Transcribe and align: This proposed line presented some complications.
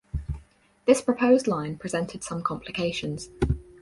This 0.87 0.99
proposed 0.99 1.45
line 1.47 1.77
presented 1.77 2.23
some 2.23 2.41
complications. 2.41 3.29